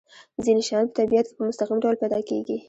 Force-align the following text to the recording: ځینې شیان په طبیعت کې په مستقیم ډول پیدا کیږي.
ځینې 0.43 0.61
شیان 0.67 0.85
په 0.89 0.95
طبیعت 0.99 1.25
کې 1.27 1.33
په 1.37 1.43
مستقیم 1.47 1.77
ډول 1.83 1.95
پیدا 2.01 2.19
کیږي. 2.29 2.57